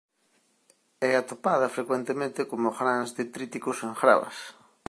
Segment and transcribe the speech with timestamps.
[1.09, 4.37] É atopada frecuentemente como grans detríticos en gravas.